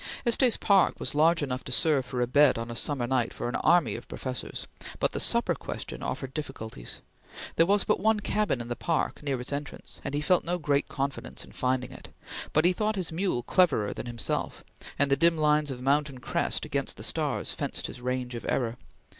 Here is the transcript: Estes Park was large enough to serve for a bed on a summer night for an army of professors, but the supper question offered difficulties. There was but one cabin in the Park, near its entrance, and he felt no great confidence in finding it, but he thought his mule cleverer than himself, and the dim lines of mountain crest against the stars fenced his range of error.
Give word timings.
Estes 0.25 0.57
Park 0.57 0.99
was 0.99 1.13
large 1.13 1.43
enough 1.43 1.63
to 1.63 1.71
serve 1.71 2.07
for 2.07 2.21
a 2.21 2.25
bed 2.25 2.57
on 2.57 2.71
a 2.71 2.75
summer 2.75 3.05
night 3.05 3.31
for 3.31 3.47
an 3.47 3.53
army 3.57 3.95
of 3.95 4.07
professors, 4.07 4.65
but 4.97 5.11
the 5.11 5.19
supper 5.19 5.53
question 5.53 6.01
offered 6.01 6.33
difficulties. 6.33 7.01
There 7.55 7.67
was 7.67 7.83
but 7.83 7.99
one 7.99 8.19
cabin 8.19 8.61
in 8.61 8.67
the 8.67 8.75
Park, 8.75 9.21
near 9.21 9.39
its 9.39 9.53
entrance, 9.53 10.01
and 10.03 10.15
he 10.15 10.19
felt 10.21 10.43
no 10.43 10.57
great 10.57 10.87
confidence 10.89 11.45
in 11.45 11.51
finding 11.51 11.91
it, 11.91 12.09
but 12.51 12.65
he 12.65 12.73
thought 12.73 12.95
his 12.95 13.11
mule 13.11 13.43
cleverer 13.43 13.93
than 13.93 14.07
himself, 14.07 14.63
and 14.97 15.11
the 15.11 15.15
dim 15.15 15.37
lines 15.37 15.69
of 15.69 15.83
mountain 15.83 16.17
crest 16.17 16.65
against 16.65 16.97
the 16.97 17.03
stars 17.03 17.53
fenced 17.53 17.85
his 17.85 18.01
range 18.01 18.33
of 18.33 18.43
error. 18.49 18.77